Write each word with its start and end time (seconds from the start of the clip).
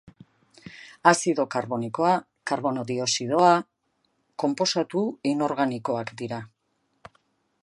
Azido 1.11 1.45
karbonikoa, 1.55 2.15
karbono 2.53 2.87
dioxidoa... 2.93 3.53
konposatu 4.45 5.05
inorganikoak 5.35 6.19
dira. 6.25 6.45